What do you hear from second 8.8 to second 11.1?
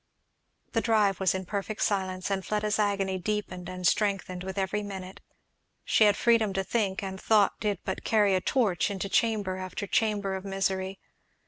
into chamber after chamber of misery.